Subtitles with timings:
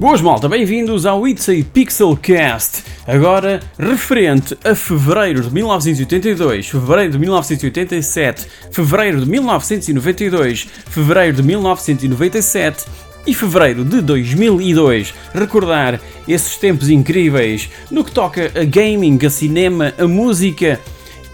[0.00, 2.84] Boas malta, bem-vindos ao It's a Pixelcast.
[3.06, 12.86] Agora, referente a fevereiro de 1982, fevereiro de 1987, fevereiro de 1992, fevereiro de 1997
[13.26, 15.12] e fevereiro de 2002.
[15.34, 20.80] Recordar esses tempos incríveis no que toca a gaming, a cinema, a música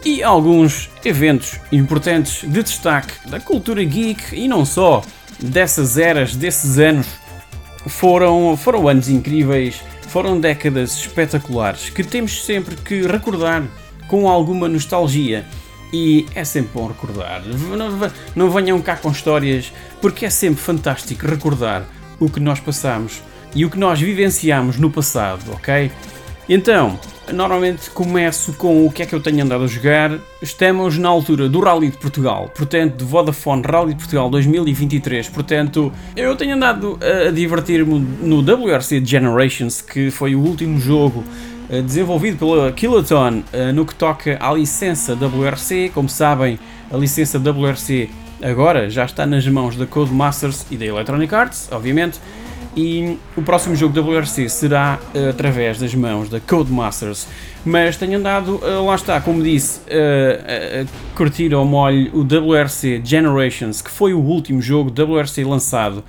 [0.05, 5.03] e alguns eventos importantes de destaque da cultura geek e não só
[5.39, 7.07] dessas eras, desses anos
[7.87, 13.65] foram, foram anos incríveis, foram décadas espetaculares que temos sempre que recordar
[14.09, 15.45] com alguma nostalgia.
[15.93, 17.43] E é sempre bom recordar.
[17.47, 21.85] Não, não venham cá com histórias, porque é sempre fantástico recordar
[22.19, 23.23] o que nós passamos
[23.55, 25.91] e o que nós vivenciamos no passado, ok?
[26.49, 26.97] Então,
[27.33, 30.17] normalmente começo com o que é que eu tenho andado a jogar.
[30.41, 35.29] Estamos na altura do Rally de Portugal, portanto, de Vodafone Rally de Portugal 2023.
[35.31, 41.25] Portanto, eu tenho andado a divertir-me no WRC Generations, que foi o último jogo
[41.69, 45.91] eh, desenvolvido pela Kiloton eh, no que toca à licença WRC.
[45.93, 46.61] Como sabem,
[46.93, 48.09] a licença WRC
[48.41, 52.21] agora já está nas mãos da Codemasters e da Electronic Arts, obviamente
[52.77, 57.27] e o próximo jogo da WRC será uh, através das mãos da Codemasters.
[57.65, 63.01] Mas tenho andado, uh, lá está, como disse, uh, a curtir ao molho o WRC
[63.03, 66.05] Generations, que foi o último jogo WRC lançado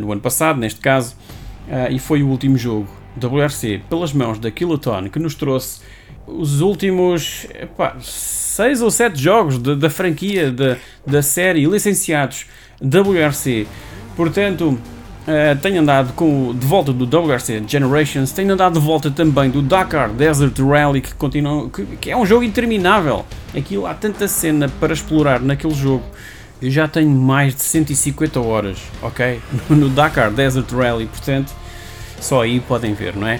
[0.00, 1.14] no ano passado, neste caso,
[1.90, 2.88] e foi o último jogo
[3.22, 5.82] WRC pelas mãos da Kiloton que nos trouxe
[6.26, 7.46] os últimos
[8.00, 12.46] 6 ou 7 jogos de, da franquia da, da série licenciados
[12.80, 13.66] WRC.
[14.16, 14.80] Portanto,
[15.28, 19.60] Uh, tenho andado com, de volta do WRC Generations, tenho andado de volta também do
[19.60, 23.26] Dakar Desert Rally, que, continua, que, que, é um jogo interminável.
[23.54, 26.02] Aquilo há tanta cena para explorar naquele jogo.
[26.62, 29.38] Eu já tenho mais de 150 horas, ok?
[29.68, 31.52] No Dakar Desert Rally, portanto,
[32.18, 33.38] só aí podem ver, não é?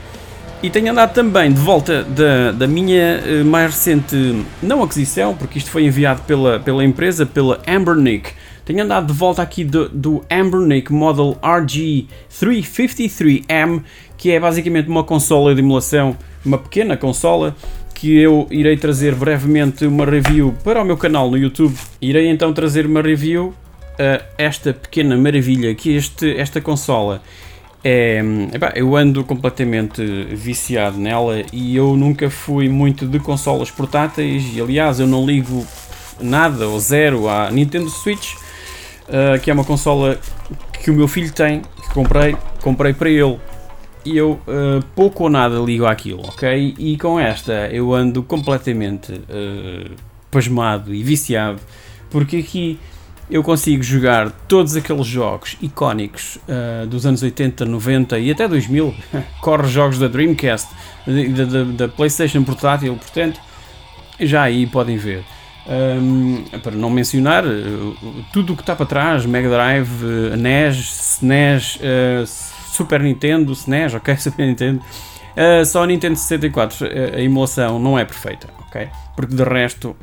[0.62, 5.56] E tenho andado também de volta da, da minha uh, mais recente, não aquisição, porque
[5.56, 8.32] isto foi enviado pela, pela empresa, pela Ambernick
[8.68, 10.22] tenho andado de volta aqui do, do
[10.90, 13.82] Model RG353M,
[14.18, 16.14] que é basicamente uma consola de emulação,
[16.44, 17.56] uma pequena consola,
[17.94, 21.74] que eu irei trazer brevemente uma review para o meu canal no YouTube.
[21.98, 23.54] Irei então trazer uma review
[23.98, 27.22] a esta pequena maravilha que este, esta consola
[27.82, 34.44] é, epá, eu ando completamente viciado nela e eu nunca fui muito de consolas portáteis
[34.54, 35.66] e aliás eu não ligo
[36.20, 38.34] nada ou zero à Nintendo Switch
[39.08, 40.18] uh, que é uma consola
[40.82, 43.38] que o meu filho tem, que comprei, comprei para ele.
[44.04, 46.74] E eu uh, pouco ou nada ligo àquilo, ok?
[46.78, 49.90] E com esta eu ando completamente uh,
[50.30, 51.60] pasmado e viciado,
[52.10, 52.78] porque aqui
[53.30, 58.94] eu consigo jogar todos aqueles jogos icónicos uh, dos anos 80, 90 e até 2000.
[59.42, 60.68] Corre jogos da Dreamcast,
[61.06, 63.38] da, da, da PlayStation portátil, portanto,
[64.18, 65.24] já aí podem ver.
[65.68, 67.96] Um, para não mencionar uh,
[68.32, 72.26] tudo o que está para trás, Mega Drive, uh, NES, SNES, uh,
[72.72, 74.82] Super Nintendo, SNES, ok, Super Nintendo,
[75.66, 78.88] só a Nintendo 64 a emulação não é perfeita, ok?
[79.14, 79.94] Porque de resto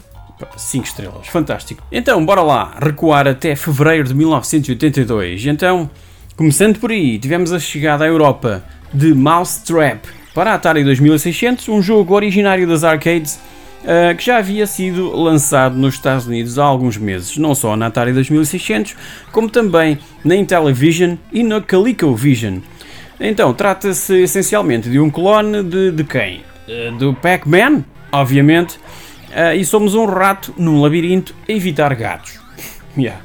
[0.55, 1.83] 5 estrelas, fantástico.
[1.91, 5.45] Então, bora lá, recuar até fevereiro de 1982.
[5.47, 5.89] Então,
[6.37, 11.81] começando por aí, tivemos a chegada à Europa de Mousetrap para a Atari 2600, um
[11.81, 13.39] jogo originário das arcades
[13.85, 17.87] uh, que já havia sido lançado nos Estados Unidos há alguns meses, não só na
[17.87, 18.95] Atari 2600,
[19.31, 22.59] como também na Intellivision e na ColecoVision.
[23.19, 26.43] Então, trata-se essencialmente de um clone de, de quem?
[26.67, 28.77] Uh, do Pac-Man, obviamente,
[29.29, 32.39] uh, e somos um rato num labirinto a evitar gatos.
[32.97, 33.21] yeah.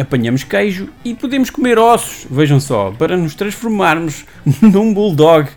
[0.00, 4.24] Apanhamos queijo e podemos comer ossos, vejam só, para nos transformarmos
[4.62, 5.48] num bulldog.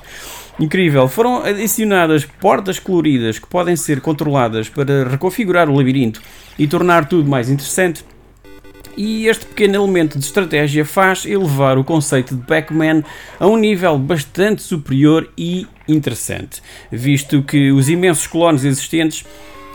[0.59, 1.07] Incrível!
[1.07, 6.21] Foram adicionadas portas coloridas que podem ser controladas para reconfigurar o labirinto
[6.57, 8.05] e tornar tudo mais interessante.
[8.95, 13.03] E este pequeno elemento de estratégia faz elevar o conceito de Pac-Man
[13.39, 16.61] a um nível bastante superior e interessante,
[16.91, 19.25] visto que os imensos clones existentes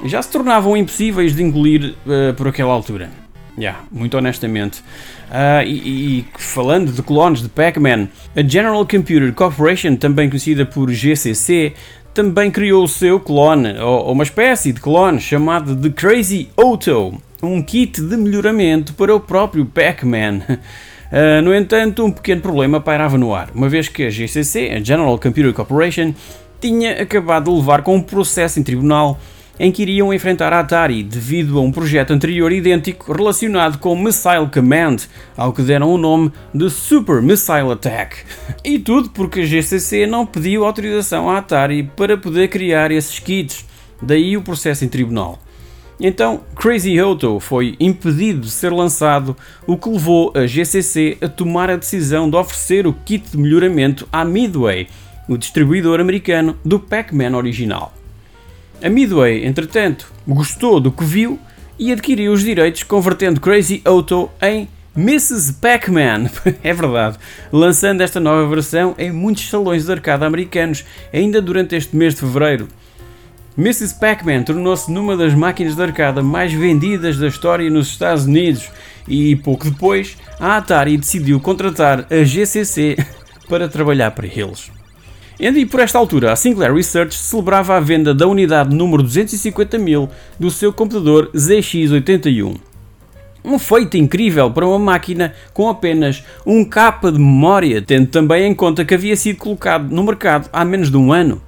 [0.05, 3.11] já se tornavam impossíveis de engolir uh, por aquela altura.
[3.59, 4.85] Yeah, muito honestamente.
[5.29, 10.91] Uh, e, e, falando de clones de Pac-Man, a General Computer Corporation, também conhecida por
[10.91, 11.75] GCC,
[12.15, 17.21] também criou o seu clone, ou, ou uma espécie de clone, chamado de Crazy Auto,
[17.43, 20.41] um kit de melhoramento para o próprio Pac-Man.
[20.49, 24.81] Uh, no entanto, um pequeno problema pairava no ar, uma vez que a GCC, a
[24.81, 26.15] General Computer Corporation,
[26.59, 29.19] tinha acabado de levar com um processo em tribunal
[29.59, 34.49] em que iriam enfrentar a Atari devido a um projeto anterior idêntico relacionado com Missile
[34.53, 34.97] Command,
[35.37, 38.19] ao que deram o nome de Super Missile Attack.
[38.65, 43.65] E tudo porque a GCC não pediu autorização à Atari para poder criar esses kits,
[44.01, 45.39] daí o processo em tribunal.
[46.01, 51.71] Então, Crazy Auto foi impedido de ser lançado, o que levou a GCC a tomar
[51.71, 54.87] a decisão de oferecer o kit de melhoramento à Midway,
[55.29, 57.98] o distribuidor americano do Pac-Man original.
[58.81, 61.37] A Midway, entretanto, gostou do que viu
[61.77, 65.55] e adquiriu os direitos convertendo Crazy Auto em Mrs.
[65.55, 66.31] Pac-Man,
[66.63, 67.19] é verdade,
[67.53, 72.21] lançando esta nova versão em muitos salões de arcada americanos, ainda durante este mês de
[72.21, 72.69] fevereiro.
[73.59, 73.99] Mrs.
[73.99, 78.71] Pac-Man tornou-se numa das máquinas de arcada mais vendidas da história nos Estados Unidos
[79.09, 82.97] e pouco depois a Atari decidiu contratar a GCC
[83.51, 84.78] para trabalhar para eles.
[85.41, 90.11] E por esta altura, a Sinclair Research celebrava a venda da unidade número 250 mil
[90.37, 92.57] do seu computador ZX81.
[93.45, 98.55] Um feito incrível para uma máquina com apenas um capa de memória, tendo também em
[98.55, 101.41] conta que havia sido colocado no mercado há menos de um ano.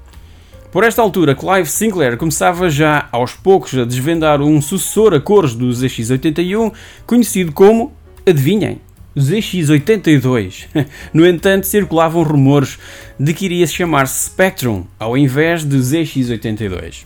[0.70, 5.52] Por esta altura, Clive Sinclair começava já aos poucos a desvendar um sucessor a cores
[5.52, 6.72] do ZX81,
[7.04, 7.92] conhecido como,
[8.24, 8.80] adivinhem,
[9.16, 10.66] ZX82.
[11.12, 12.78] No entanto, circulavam rumores
[13.18, 17.04] de que iria chamar-se Spectrum ao invés de ZX82.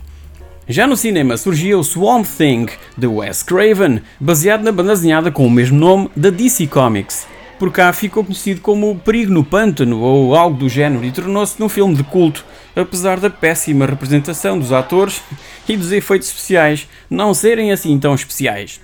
[0.69, 2.67] Já no cinema surgia o Swamp Thing
[2.97, 7.27] de Wes Craven, baseado na banda desenhada com o mesmo nome da DC Comics.
[7.59, 11.69] Por cá ficou conhecido como Perigo no Pântano ou algo do género e tornou-se num
[11.69, 15.23] filme de culto, apesar da péssima representação dos atores
[15.69, 18.81] e dos efeitos especiais não serem assim tão especiais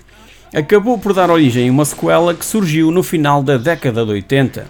[0.55, 4.67] acabou por dar origem a uma sequela que surgiu no final da década de 80.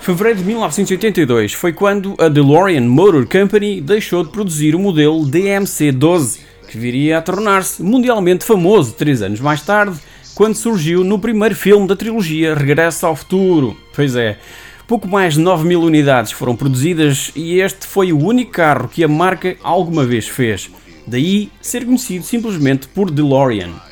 [0.00, 6.38] Fevereiro de 1982 foi quando a DeLorean Motor Company deixou de produzir o modelo DMC-12,
[6.68, 9.98] que viria a tornar-se mundialmente famoso três anos mais tarde,
[10.34, 13.76] quando surgiu no primeiro filme da trilogia Regresso ao Futuro.
[13.94, 14.38] Pois é,
[14.86, 19.04] pouco mais de 9 mil unidades foram produzidas e este foi o único carro que
[19.04, 20.70] a marca alguma vez fez.
[21.06, 23.87] Daí ser conhecido simplesmente por DeLorean.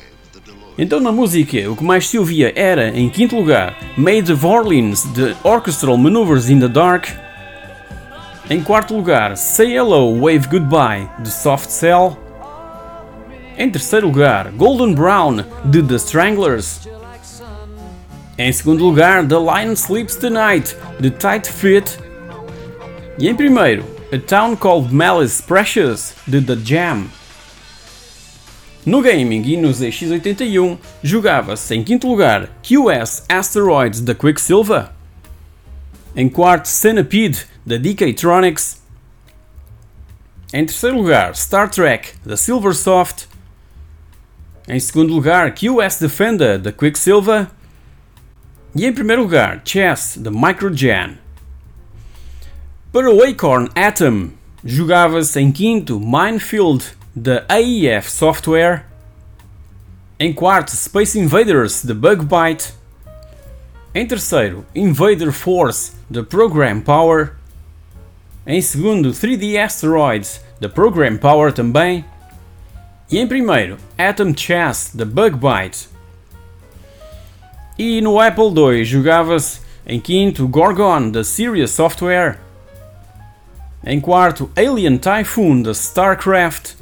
[0.77, 5.05] Então na música, o que mais se ouvia era, em quinto lugar, Made of Orleans
[5.11, 7.07] de Orchestral Maneuvers in the Dark.
[8.47, 12.15] Em quarto lugar, Say Hello, Wave Goodbye de Soft Cell.
[13.57, 16.87] Em terceiro lugar, Golden Brown de The Stranglers.
[18.37, 21.97] Em segundo lugar, The Lion Sleeps Tonight de Tight Fit.
[23.17, 23.83] E em primeiro,
[24.13, 27.07] A Town Called Malice Precious de The Jam.
[28.87, 34.87] No gaming e no ZX81 jogava-se em quinto lugar QS Asteroids da Quicksilver,
[36.15, 38.77] em quarto Centipede da DK-Tronics,
[40.53, 43.27] em terceiro lugar Star Trek da Silversoft,
[44.69, 47.47] em segundo lugar QS Defender da Quicksilver.
[48.73, 51.17] E em primeiro lugar Chess da Microgen.
[52.93, 54.29] Para o Acorn Atom
[54.63, 58.85] jogava-se em quinto Minefield da AEF Software.
[60.19, 62.73] Em quarto, Space Invaders de Bugbyte.
[63.93, 67.33] Em terceiro, Invader Force de Program Power.
[68.45, 72.05] Em segundo, 3D Asteroids da Program Power também.
[73.09, 75.89] E em primeiro, Atom Chess da Bugbyte.
[77.79, 82.37] E no Apple II jogava-se em quinto Gorgon da Sirius Software.
[83.83, 86.76] Em quarto, Alien Typhoon da StarCraft.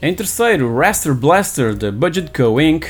[0.00, 2.60] Em terceiro, Raster Blaster da Budget Co.
[2.60, 2.86] Inc.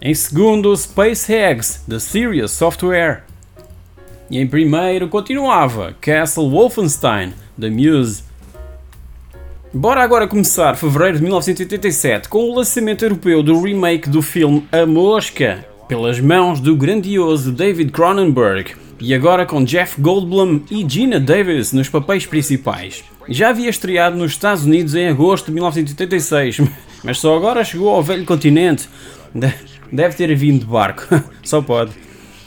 [0.00, 3.24] Em segundo, Space Eggs da Sirius Software.
[4.30, 8.22] E em primeiro continuava Castle Wolfenstein da Muse.
[9.74, 14.86] Bora agora começar fevereiro de 1987 com o lançamento europeu do remake do filme A
[14.86, 21.72] Mosca, pelas mãos do grandioso David Cronenberg, e agora com Jeff Goldblum e Gina Davis
[21.72, 23.02] nos papéis principais.
[23.28, 26.60] Já havia estreado nos Estados Unidos em agosto de 1986,
[27.02, 28.88] mas só agora chegou ao velho continente.
[29.90, 31.06] Deve ter vindo de barco,
[31.42, 31.92] só pode.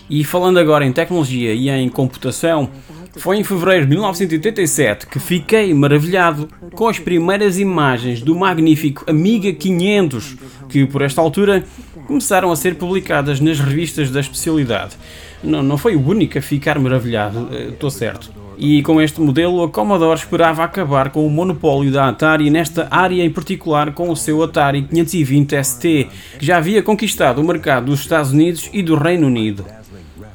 [0.09, 2.69] E falando agora em tecnologia e em computação,
[3.17, 9.51] foi em fevereiro de 1987 que fiquei maravilhado com as primeiras imagens do magnífico Amiga
[9.53, 10.35] 500,
[10.69, 11.63] que por esta altura
[12.05, 14.97] começaram a ser publicadas nas revistas da especialidade.
[15.43, 18.43] Não, não foi o único a ficar maravilhado, estou certo.
[18.57, 23.23] E com este modelo, a Commodore esperava acabar com o monopólio da Atari nesta área,
[23.23, 26.07] em particular com o seu Atari 520 ST,
[26.39, 29.65] que já havia conquistado o mercado dos Estados Unidos e do Reino Unido.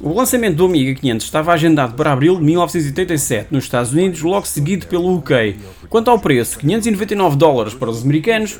[0.01, 4.45] O lançamento do Amiga 500 estava agendado para abril de 1987 nos Estados Unidos, logo
[4.45, 5.57] seguido pelo UK.
[5.89, 8.59] Quanto ao preço, 599 dólares para os americanos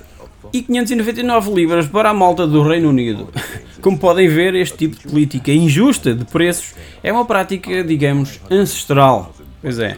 [0.52, 3.30] e 599 libras para a malta do Reino Unido.
[3.82, 9.34] Como podem ver, este tipo de política injusta de preços é uma prática, digamos, ancestral.
[9.62, 9.98] Pois é.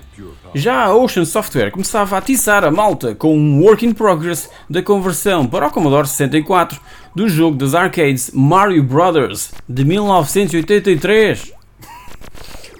[0.53, 4.81] Já a Ocean Software começava a atiçar a malta com um work in progress da
[4.81, 6.79] conversão para o Commodore 64
[7.15, 11.53] do jogo das arcades Mario Brothers de 1983.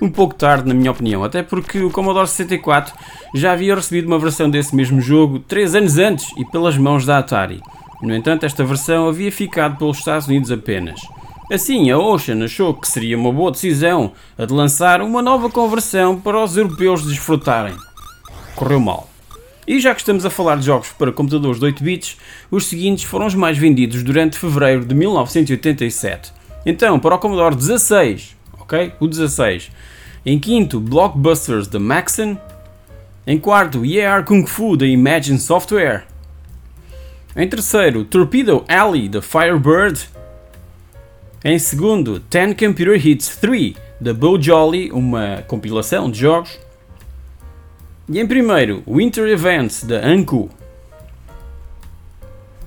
[0.02, 2.94] Um pouco tarde, na minha opinião, até porque o Commodore 64
[3.36, 7.20] já havia recebido uma versão desse mesmo jogo 3 anos antes e pelas mãos da
[7.20, 7.62] Atari.
[8.02, 11.00] No entanto, esta versão havia ficado pelos Estados Unidos apenas.
[11.52, 16.20] Assim, a Ocean achou que seria uma boa decisão a de lançar uma nova conversão
[16.20, 17.76] para os europeus desfrutarem.
[18.56, 19.10] Correu mal.
[19.68, 22.18] E já que estamos a falar de jogos para computadores de 8 bits,
[22.50, 26.34] os seguintes foram os mais vendidos durante fevereiro de 1987.
[26.66, 28.94] Então, para o Commodore 16, ok?
[29.00, 29.72] O 16.
[30.26, 32.38] Em quinto, Blockbusters da Maxon.
[33.28, 36.11] Em quarto, EAR Kung Fu da Imagine Software.
[37.34, 40.10] Em terceiro, Torpedo Alley da Firebird.
[41.44, 46.60] Em segundo, 10 Computer Hits 3 da Bo Jolly, uma compilação de jogos.
[48.10, 50.50] E em primeiro, Winter Events da Anku.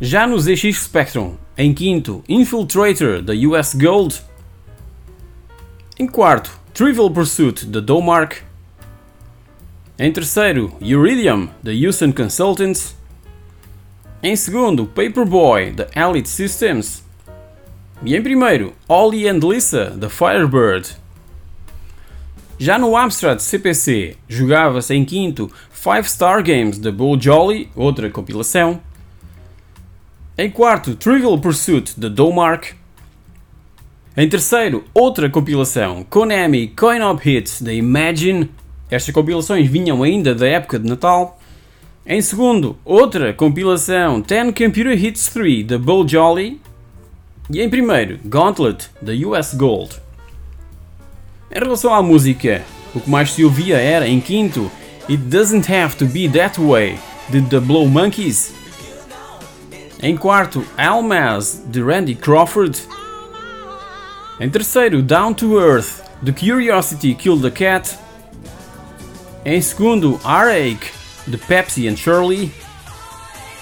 [0.01, 4.23] Já no ZX Spectrum, em quinto, Infiltrator da US Gold.
[5.99, 8.39] Em quarto, Trivial Pursuit da Domark.
[9.99, 12.97] Em terceiro, Iridium da Houston Consultants.
[14.27, 17.05] Em segundo, Paperboy da Elite Systems.
[18.03, 20.97] E em primeiro, Ollie and Lisa da Firebird.
[22.59, 28.81] Já no Amstrad CPC, jogava-se em quinto Five Star Games da Bull Jolly, outra compilação.
[30.39, 32.73] Em quarto, Trivial Pursuit da Domark.
[34.17, 38.51] Em terceiro, outra compilação, Konami Coin-Op Hits da Imagine.
[38.91, 41.39] Estas compilações vinham ainda da época de Natal.
[42.07, 46.61] Em segundo, outra compilação, 10 Computer Hits 3 da Bull Jolly.
[47.51, 49.91] E em primeiro, Gauntlet da US Gold.
[51.51, 52.63] Em relação à música,
[52.95, 54.71] o que mais se ouvia era, em quinto,
[55.09, 56.99] It Doesn't Have to Be That Way,
[57.31, 58.53] de The Blow Monkeys.
[60.03, 62.83] Em quarto, Almaz, de Randy Crawford.
[64.39, 67.99] Em terceiro, Down to Earth, The Curiosity Killed the Cat.
[69.43, 72.51] Em segundo, Heartache, de Pepsi and Shirley.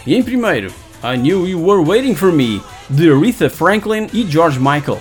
[0.07, 4.59] E em primeiro, I Knew You Were Waiting for Me, de Aretha Franklin e George
[4.59, 5.01] Michael.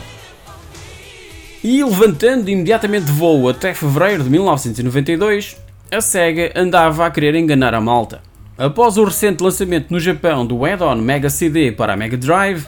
[1.64, 5.58] E levantando imediatamente de voo até fevereiro de 1992,
[5.92, 8.22] a SEGA andava a querer enganar a malta.
[8.58, 12.66] Após o recente lançamento no Japão do add-on Mega CD para a Mega Drive,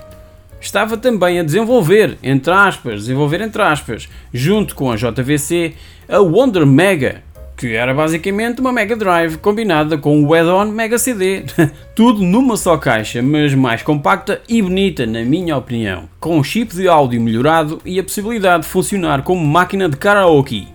[0.59, 5.73] estava também a desenvolver, entre aspas, desenvolver entre aspas, junto com a JVC,
[6.07, 7.23] a Wonder Mega,
[7.55, 11.43] que era basicamente uma Mega Drive combinada com o add-on Mega CD.
[11.95, 16.09] Tudo numa só caixa, mas mais compacta e bonita, na minha opinião.
[16.19, 20.67] Com um chip de áudio melhorado e a possibilidade de funcionar como máquina de karaoke.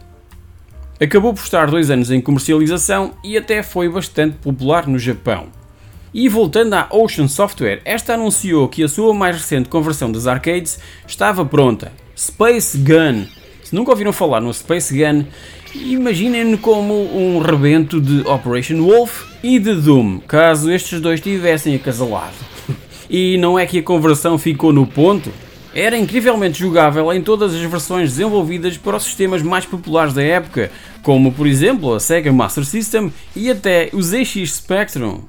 [1.00, 5.46] Acabou por estar dois anos em comercialização e até foi bastante popular no Japão.
[6.12, 10.78] E voltando à Ocean Software, esta anunciou que a sua mais recente conversão das arcades
[11.06, 11.92] estava pronta.
[12.16, 13.26] Space Gun.
[13.62, 15.26] Se nunca ouviram falar no Space Gun,
[15.74, 22.34] Imaginem-no como um rebento de Operation Wolf e de Doom, caso estes dois tivessem acasalado.
[23.10, 25.32] E não é que a conversão ficou no ponto?
[25.74, 30.70] Era incrivelmente jogável em todas as versões desenvolvidas para os sistemas mais populares da época,
[31.02, 35.20] como por exemplo a Sega Master System e até o ZX Spectrum.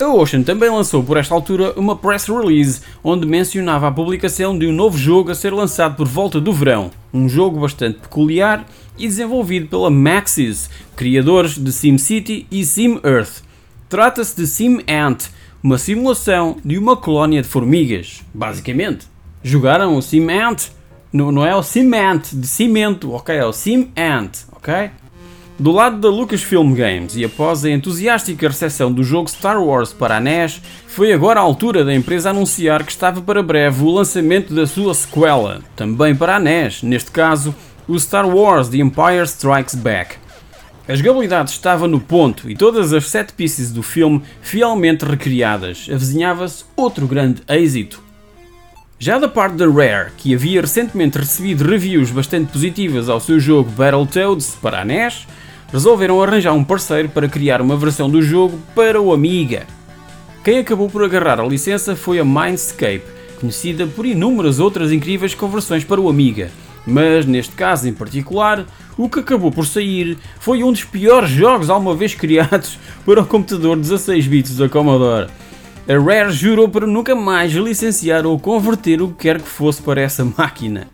[0.00, 4.66] A Ocean também lançou por esta altura uma press release onde mencionava a publicação de
[4.66, 8.66] um novo jogo a ser lançado por volta do verão, um jogo bastante peculiar
[8.98, 13.42] e desenvolvido pela Maxis, criadores de SimCity e SimEarth.
[13.88, 15.28] Trata-se de SimAnt,
[15.62, 19.06] uma simulação de uma colónia de formigas, basicamente.
[19.42, 20.70] Jogaram o SimAnt?
[21.12, 23.36] Não, não é o Cement de cimento, ok?
[23.36, 24.90] É o SimAnt, ok?
[25.62, 30.16] Do lado da Lucasfilm Games e após a entusiástica recepção do jogo Star Wars para
[30.16, 34.52] a NES, foi agora a altura da empresa anunciar que estava para breve o lançamento
[34.52, 37.54] da sua sequela, também para a NES, neste caso,
[37.86, 40.16] o Star Wars The Empire Strikes Back.
[40.88, 46.64] A jogabilidade estava no ponto e todas as sete pieces do filme fielmente recriadas, avizinhava-se
[46.74, 48.02] outro grande êxito.
[48.98, 53.70] Já da parte da Rare, que havia recentemente recebido reviews bastante positivas ao seu jogo
[53.70, 55.24] Battletoads para a NES,
[55.72, 59.66] resolveram arranjar um parceiro para criar uma versão do jogo para o Amiga.
[60.44, 63.02] Quem acabou por agarrar a licença foi a Mindscape,
[63.40, 66.50] conhecida por inúmeras outras incríveis conversões para o Amiga,
[66.86, 68.66] Mas neste caso em particular,
[68.98, 73.26] o que acabou por sair foi um dos piores jogos alguma vez criados para o
[73.26, 75.30] computador 16 bits da Commodore.
[75.88, 80.00] A Rare jurou para nunca mais licenciar ou converter o que quer que fosse para
[80.00, 80.88] essa máquina.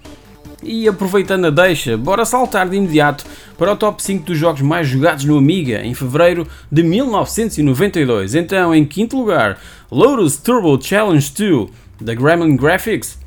[0.62, 3.24] E aproveitando a deixa, bora saltar de imediato
[3.56, 8.34] para o top 5 dos jogos mais jogados no Amiga em fevereiro de 1992.
[8.34, 9.60] Então, em quinto lugar,
[9.90, 13.18] Lotus Turbo Challenge 2 da Gremlin Graphics.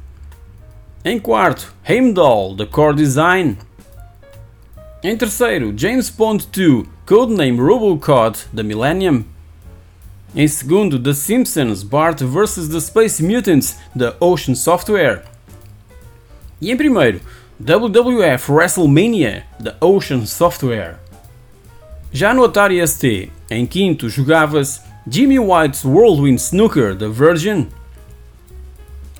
[1.06, 3.58] Em quarto, Heimdall da Core Design.
[5.02, 9.24] Em terceiro, James Bond 2 Codename Robocod da Millennium.
[10.36, 12.68] Em segundo, The Simpsons Bart vs.
[12.68, 15.31] The Space Mutants da Ocean Software.
[16.62, 17.20] E em primeiro,
[17.60, 21.00] WWF WrestleMania da Ocean Software.
[22.14, 27.68] Já no Atari ST, em quinto jogava-se Jimmy White's Whirlwind Snooker da Virgin.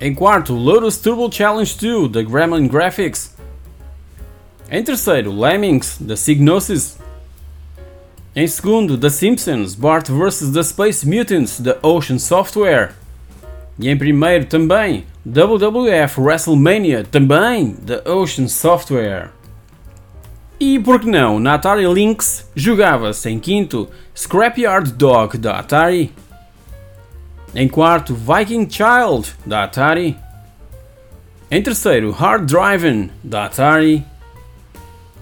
[0.00, 3.34] Em quarto, Lotus Turbo Challenge 2 da Gremlin Graphics.
[4.70, 6.96] Em terceiro, Lemmings da Psygnosis.
[8.34, 10.50] Em segundo, The Simpsons Bart vs.
[10.50, 12.92] The Space Mutants da Ocean Software.
[13.78, 19.30] E em primeiro também, WWF WrestleMania, também da Ocean Software.
[20.58, 26.12] E por que não, na Atari Lynx jogava-se em quinto Scrapyard Dog da Atari.
[27.54, 30.16] Em quarto, Viking Child da Atari.
[31.50, 34.04] Em terceiro, Hard Driving da Atari.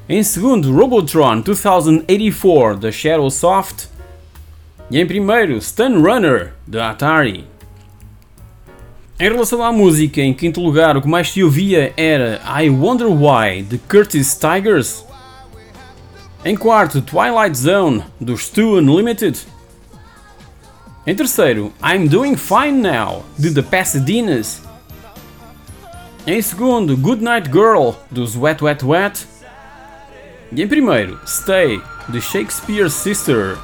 [0.09, 3.89] Em segundo, Robotron 2084 da Shadowsoft.
[4.91, 7.50] E em primeiro, Stun Runner da Atari.
[9.21, 13.09] Em relação à música, em quinto lugar, o que mais se ouvia era I Wonder
[13.09, 15.05] Why de Curtis Tigers.
[16.43, 19.39] Em quarto, Twilight Zone dos Stu Unlimited.
[21.07, 24.63] Em terceiro, I'm Doing Fine Now de The Pasadenas.
[26.27, 29.27] Em segundo, Good Night Girl dos Wet Wet Wet.
[30.51, 33.59] E em primeiro, Stay de Shakespeare's Sister.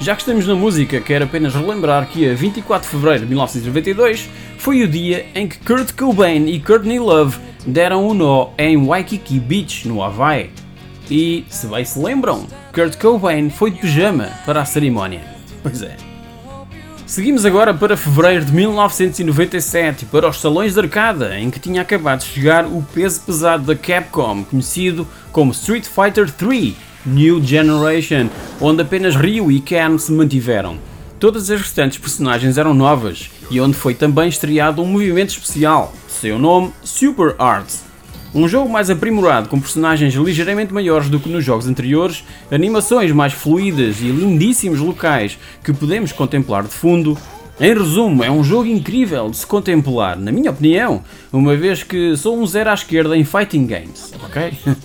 [0.00, 4.30] Já que estamos na música, quero apenas relembrar que a 24 de fevereiro de 1992
[4.56, 7.36] foi o dia em que Kurt Cobain e Courtney Love
[7.66, 10.50] deram um nó em Waikiki Beach, no Hawaii.
[11.10, 15.20] E, se bem se lembram, Kurt Cobain foi de pijama para a cerimónia.
[15.64, 15.96] Pois é.
[17.04, 22.20] Seguimos agora para fevereiro de 1997 para os salões de arcada, em que tinha acabado
[22.20, 28.28] de chegar o peso pesado da Capcom, conhecido como Street Fighter 3 New Generation,
[28.60, 30.76] onde apenas Ryu e Ken se mantiveram.
[31.18, 36.38] Todas as restantes personagens eram novas e onde foi também estreado um movimento especial, seu
[36.38, 37.82] nome Super Arts.
[38.34, 43.32] Um jogo mais aprimorado com personagens ligeiramente maiores do que nos jogos anteriores, animações mais
[43.32, 47.16] fluídas e lindíssimos locais que podemos contemplar de fundo.
[47.58, 52.16] Em resumo, é um jogo incrível de se contemplar, na minha opinião, uma vez que
[52.16, 54.52] sou um zero à esquerda em fighting games, ok?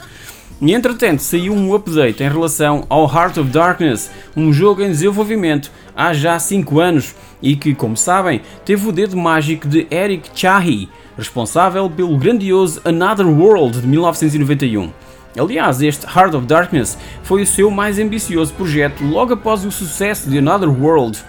[0.66, 5.70] E entretanto saiu um update em relação ao Heart of Darkness, um jogo em desenvolvimento
[5.94, 10.88] há já 5 anos e que, como sabem, teve o dedo mágico de Eric Chahi,
[11.18, 14.90] responsável pelo grandioso Another World de 1991.
[15.38, 20.30] Aliás, este Heart of Darkness foi o seu mais ambicioso projeto logo após o sucesso
[20.30, 21.20] de Another World.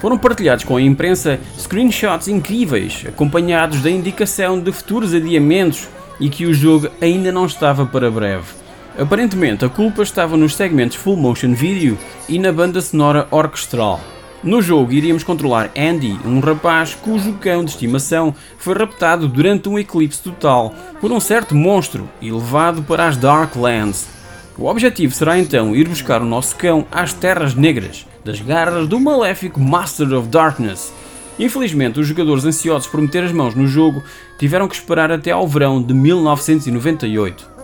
[0.00, 5.88] Foram partilhados com a imprensa screenshots incríveis, acompanhados da indicação de futuros adiamentos
[6.20, 8.65] e que o jogo ainda não estava para breve.
[8.98, 14.00] Aparentemente, a culpa estava nos segmentos full motion video e na banda sonora orquestral.
[14.42, 19.78] No jogo iríamos controlar Andy, um rapaz cujo cão de estimação foi raptado durante um
[19.78, 24.08] eclipse total por um certo monstro e levado para as Darklands.
[24.56, 28.98] O objetivo será então ir buscar o nosso cão às Terras Negras, das garras do
[28.98, 30.90] maléfico Master of Darkness.
[31.38, 34.02] Infelizmente, os jogadores ansiosos por meter as mãos no jogo
[34.38, 37.55] tiveram que esperar até ao verão de 1998.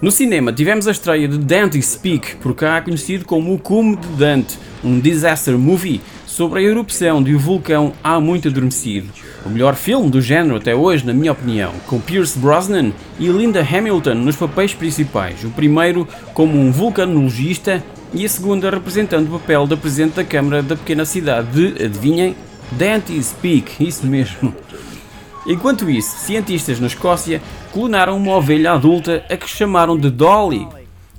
[0.00, 4.06] No cinema tivemos a estreia de Dante Speak, por cá conhecido como O Cume de
[4.16, 9.08] Dante, um disaster movie sobre a erupção de um vulcão há muito adormecido.
[9.44, 13.60] O melhor filme do género até hoje, na minha opinião, com Pierce Brosnan e Linda
[13.60, 17.82] Hamilton nos papéis principais, o primeiro como um vulcanologista
[18.14, 22.36] e a segunda representando o papel da Presidente da Câmara da pequena cidade de, adivinhem,
[22.70, 24.54] Dante Speak, isso mesmo.
[25.46, 27.40] Enquanto isso, cientistas na Escócia
[27.72, 30.66] clonaram uma ovelha adulta a que chamaram de Dolly.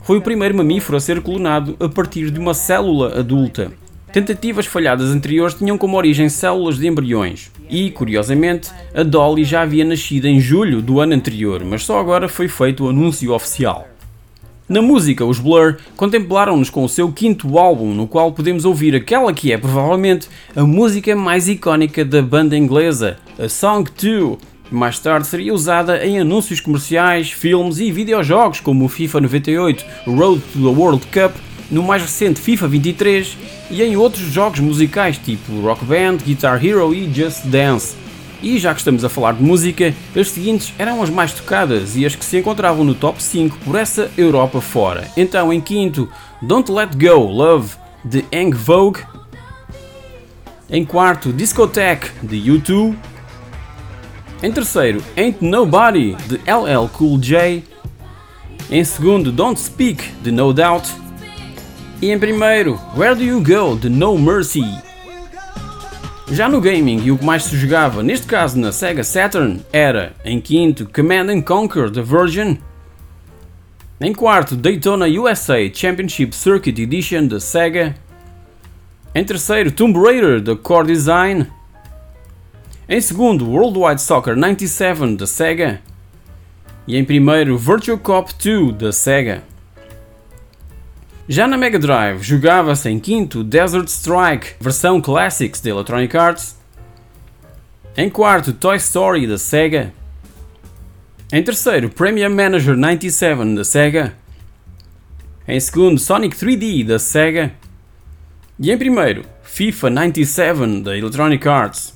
[0.03, 3.71] Foi o primeiro mamífero a ser clonado a partir de uma célula adulta.
[4.11, 7.51] Tentativas falhadas anteriores tinham como origem células de embriões.
[7.69, 12.27] E, curiosamente, a Dolly já havia nascido em julho do ano anterior, mas só agora
[12.27, 13.87] foi feito o anúncio oficial.
[14.69, 19.33] Na música, os Blur contemplaram-nos com o seu quinto álbum, no qual podemos ouvir aquela
[19.33, 24.37] que é provavelmente a música mais icónica da banda inglesa, A Song 2,
[24.69, 30.39] Mais tarde seria usada em anúncios comerciais, filmes e videojogos como o FIFA 98, Road
[30.53, 31.35] to the World Cup,
[31.71, 33.37] no mais recente FIFA 23
[33.71, 37.95] e em outros jogos musicais tipo Rock Band, Guitar Hero e Just Dance.
[38.41, 42.05] E já que estamos a falar de música, as seguintes eram as mais tocadas e
[42.05, 45.07] as que se encontravam no top 5 por essa Europa fora.
[45.17, 46.09] Então, em quinto,
[46.41, 49.01] Don't Let Go, Love, de Eng Vogue.
[50.69, 52.95] Em quarto, Discotheque, de U2.
[54.41, 57.63] Em terceiro, Ain't Nobody, de LL Cool J.
[58.71, 60.89] Em segundo, Don't Speak, de No Doubt.
[62.01, 64.88] E em primeiro, Where Do You Go, de No Mercy.
[66.31, 70.13] Já no gaming, e o que mais se jogava, neste caso na Sega Saturn, era,
[70.23, 72.59] em quinto, Command and Conquer The Virgin.
[73.99, 77.95] Em quarto, Daytona USA Championship Circuit Edition da Sega.
[79.13, 81.47] Em terceiro, Tomb Raider da Core Design.
[82.87, 85.81] Em segundo, Worldwide Soccer 97 da Sega.
[86.87, 89.48] E em primeiro, Virtual Cop 2 da Sega.
[91.31, 96.57] Já na Mega Drive jogava-se em quinto Desert Strike, versão Classics da Electronic Arts.
[97.95, 99.93] Em quarto, Toy Story da Sega.
[101.31, 104.15] Em terceiro, Premium Manager 97 da Sega.
[105.47, 107.51] Em segundo, Sonic 3D da Sega.
[108.59, 111.93] E em primeiro, FIFA 97 da Electronic Arts.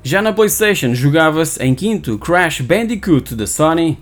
[0.00, 3.98] Já na PlayStation jogava-se em quinto Crash Bandicoot da Sony.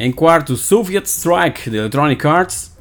[0.00, 2.72] Em quarto, Soviet Strike da Electronic Arts.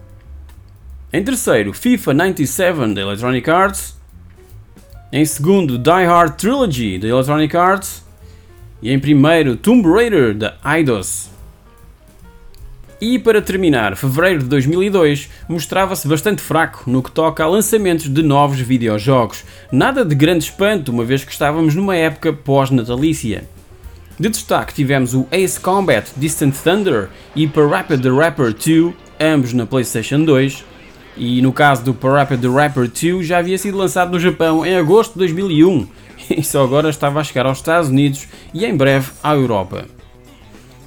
[1.12, 3.98] Em terceiro, FIFA 97 da Electronic Arts.
[5.12, 8.06] Em segundo, Die Hard Trilogy da Electronic Arts.
[8.84, 11.32] E em primeiro, Tomb Raider da Eidos.
[13.02, 18.22] E para terminar, fevereiro de 2002 mostrava-se bastante fraco no que toca a lançamentos de
[18.22, 19.44] novos videojogos.
[19.72, 23.57] Nada de grande espanto, uma vez que estávamos numa época pós-natalícia.
[24.20, 29.68] De destaque tivemos o Ace Combat Distant Thunder e Parappa the Rapper 2, ambos na
[29.68, 30.66] PlayStation 2.
[31.16, 34.76] E no caso do Parappa the Rapper 2 já havia sido lançado no Japão em
[34.76, 35.88] agosto de 2001
[36.36, 39.86] e só agora estava a chegar aos Estados Unidos e em breve à Europa.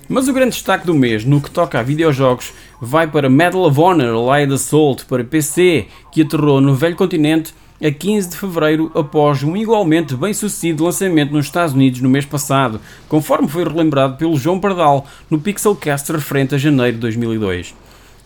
[0.09, 3.79] Mas o grande destaque do mês no que toca a videojogos vai para Medal of
[3.79, 9.43] Honor Light Assault para PC, que aterrou no velho continente a 15 de fevereiro após
[9.43, 14.61] um igualmente bem-sucedido lançamento nos Estados Unidos no mês passado, conforme foi relembrado pelo João
[14.61, 17.75] Pardal no Pixelcast referente a janeiro de 2002.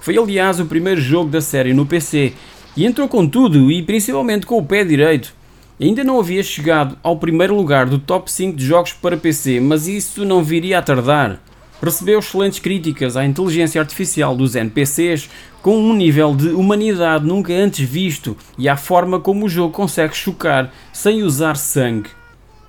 [0.00, 2.32] Foi aliás o primeiro jogo da série no PC
[2.76, 5.32] e entrou com tudo e principalmente com o pé direito.
[5.80, 9.86] Ainda não havia chegado ao primeiro lugar do top 5 de jogos para PC, mas
[9.86, 11.40] isso não viria a tardar
[11.84, 15.28] recebeu excelentes críticas à inteligência artificial dos NPCs,
[15.62, 20.16] com um nível de humanidade nunca antes visto e à forma como o jogo consegue
[20.16, 22.10] chocar sem usar sangue.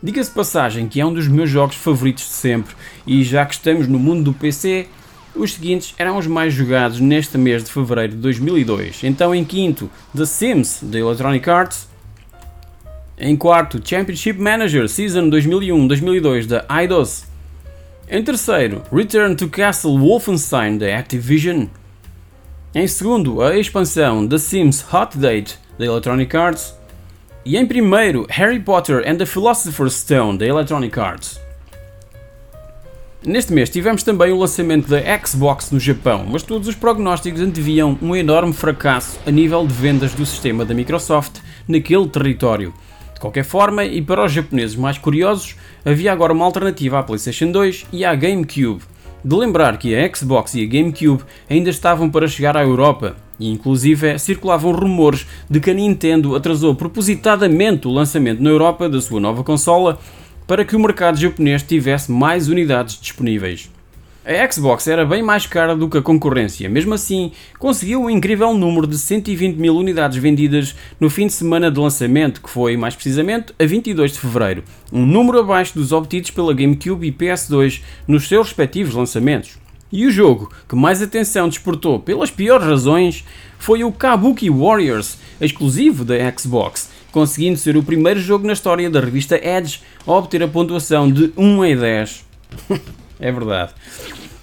[0.02, 2.76] Diga-se passagem que é um dos meus jogos favoritos de sempre,
[3.08, 4.88] e já que estamos no mundo do PC,
[5.36, 9.04] os seguintes eram os mais jogados neste mês de fevereiro de 2002.
[9.04, 11.90] Então, em quinto, The Sims, da Electronic Arts.
[13.18, 17.26] Em quarto, Championship Manager Season 2001-2002, da Eidos.
[18.08, 21.66] Em terceiro, Return to Castle Wolfenstein da Activision.
[22.74, 26.76] Em segundo, a expansão The Sims Hot Date da Electronic Arts.
[27.44, 31.40] E em primeiro, Harry Potter and the Philosopher's Stone da Electronic Arts.
[33.26, 37.98] Neste mês tivemos também o lançamento da Xbox no Japão, mas todos os prognósticos anteviam
[38.04, 42.72] um enorme fracasso a nível de vendas do sistema da Microsoft naquele território.
[43.16, 47.50] De qualquer forma, e para os japoneses mais curiosos, havia agora uma alternativa à PlayStation
[47.50, 48.84] 2 e à GameCube.
[49.24, 53.50] De lembrar que a Xbox e a GameCube ainda estavam para chegar à Europa, e
[53.50, 59.22] inclusive circulavam rumores de que a Nintendo atrasou propositadamente o lançamento na Europa da sua
[59.22, 59.98] nova consola
[60.46, 63.72] para que o mercado japonês tivesse mais unidades disponíveis.
[64.28, 68.56] A Xbox era bem mais cara do que a concorrência, mesmo assim, conseguiu um incrível
[68.56, 72.96] número de 120 mil unidades vendidas no fim de semana de lançamento, que foi, mais
[72.96, 78.28] precisamente, a 22 de fevereiro, um número abaixo dos obtidos pela GameCube e PS2 nos
[78.28, 79.60] seus respectivos lançamentos.
[79.92, 83.24] E o jogo que mais atenção despertou pelas piores razões
[83.60, 89.00] foi o Kabuki Warriors, exclusivo da Xbox, conseguindo ser o primeiro jogo na história da
[89.00, 92.26] revista Edge a obter a pontuação de 1 a 10.
[93.20, 93.74] É verdade.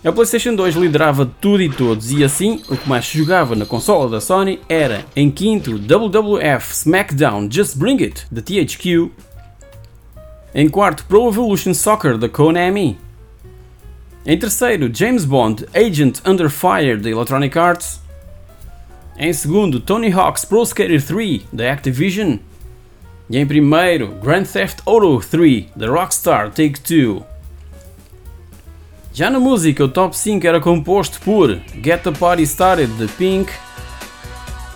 [0.05, 3.65] A PlayStation 2 liderava tudo e todos, e assim o que mais se jogava na
[3.65, 9.11] consola da Sony era, em quinto, WWF SmackDown Just Bring It, da THQ,
[10.55, 12.99] em quarto, Pro Evolution Soccer, da Konami,
[14.27, 18.01] em terceiro, James Bond Agent Under Fire, da Electronic Arts,
[19.17, 22.39] em segundo, Tony Hawk's Pro Skater 3, da Activision,
[23.31, 27.32] E em primeiro, Grand Theft Auto 3, The Rockstar Take Two.
[29.15, 33.53] Já na música, o top 5 era composto por Get the Party Started, The Pink.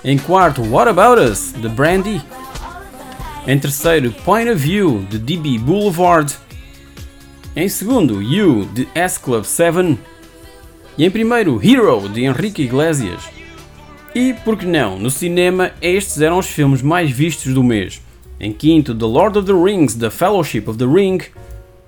[0.05, 2.20] Em quarto, What About Us, The Brandy.
[3.46, 6.35] Em terceiro, Point of View, de DB Boulevard.
[7.57, 9.99] Em segundo, You, de S Club 7.
[10.99, 13.22] E em primeiro, Hero, de Henrique Iglesias.
[14.14, 18.03] E, por que não, no cinema, estes eram os filmes mais vistos do mês.
[18.38, 21.22] Em quinto, The Lord of the Rings, The Fellowship of the Ring.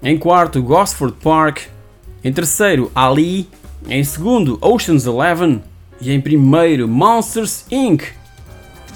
[0.02, 1.68] Em quarto, Gosford Park.
[2.22, 3.48] Em terceiro, Ali.
[3.88, 5.62] Em segundo, Ocean's Eleven.
[6.00, 8.04] E em primeiro, Monsters Inc.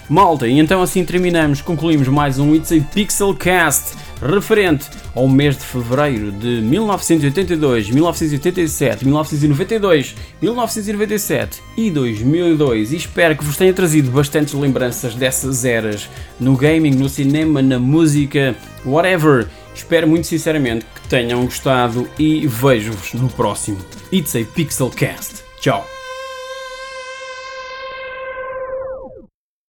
[0.09, 5.57] Malta, e então assim terminamos, concluímos mais um It's a Pixel Cast referente ao mês
[5.57, 14.11] de fevereiro de 1982, 1987, 1992, 1997 e 2002 e espero que vos tenha trazido
[14.11, 16.09] bastantes lembranças dessas eras
[16.39, 18.55] no gaming, no cinema, na música,
[18.85, 19.49] whatever.
[19.75, 23.77] Espero muito sinceramente tenham gostado e vejo-vos no próximo
[24.11, 25.45] It's a Pixel Cast.
[25.61, 25.92] Tchau!